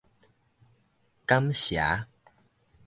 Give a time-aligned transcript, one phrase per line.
[1.27, 2.07] 感邪